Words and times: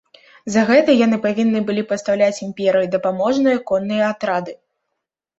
За 0.53 0.61
гэта 0.69 0.93
яны 0.99 1.17
павінны 1.25 1.59
былі 1.67 1.83
пастаўляць 1.91 2.41
імперыі 2.45 2.89
дапаможныя 2.95 3.57
конныя 3.73 4.07
атрады. 4.15 4.57